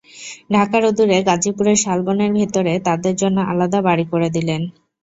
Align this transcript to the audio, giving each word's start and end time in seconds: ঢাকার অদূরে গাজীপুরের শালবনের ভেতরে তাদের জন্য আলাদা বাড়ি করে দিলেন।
ঢাকার 0.53 0.83
অদূরে 0.85 1.17
গাজীপুরের 1.27 1.77
শালবনের 1.77 2.31
ভেতরে 2.33 2.73
তাদের 2.87 3.13
জন্য 3.15 3.37
আলাদা 3.51 3.79
বাড়ি 3.87 4.05
করে 4.11 4.27
দিলেন। 4.29 4.61